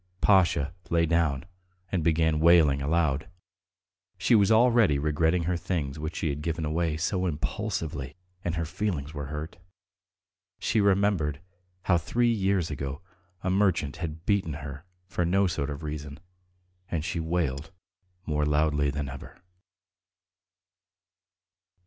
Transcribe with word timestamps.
Pasha 0.19 0.73
lay 0.89 1.05
down 1.05 1.45
and 1.91 2.03
began 2.03 2.39
wailing 2.39 2.81
aloud. 2.81 3.27
She 4.17 4.33
was 4.33 4.51
already 4.51 4.97
regretting 4.97 5.43
her 5.43 5.55
things 5.55 5.99
which 5.99 6.15
she 6.15 6.29
had 6.29 6.41
given 6.41 6.65
away 6.65 6.97
so 6.97 7.27
impulsively, 7.27 8.15
and 8.43 8.55
her 8.55 8.65
feelings 8.65 9.13
were 9.13 9.27
hurt. 9.27 9.57
She 10.57 10.81
remembered 10.81 11.39
how 11.83 11.99
three 11.99 12.31
years 12.33 12.71
ago 12.71 13.03
a 13.43 13.51
merchant 13.51 13.97
had 13.97 14.25
beaten 14.25 14.53
her 14.53 14.85
for 15.05 15.23
no 15.23 15.45
sort 15.45 15.69
of 15.69 15.83
reason, 15.83 16.19
and 16.89 17.05
she 17.05 17.19
wailed 17.19 17.69
more 18.25 18.43
loudly 18.43 18.89
than 18.89 19.07
ever. 19.07 19.39